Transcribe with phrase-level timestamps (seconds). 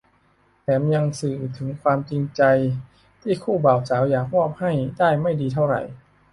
[0.61, 2.41] แถมยังสื่อถึงความจริงใจ
[3.21, 5.81] ที่คู่บ่าวสาวอยากมอบให้ได้ไม่ดีเท่าไหร่